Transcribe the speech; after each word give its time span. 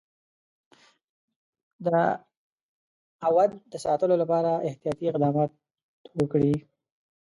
د 1.85 1.87
اَوَد 3.27 3.51
د 3.71 3.73
ساتلو 3.85 4.15
لپاره 4.21 4.51
احتیاطي 4.67 5.05
اقدامات 5.09 5.51
وکړي. 6.19 6.53